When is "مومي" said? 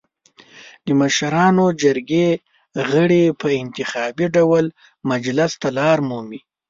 6.09-6.39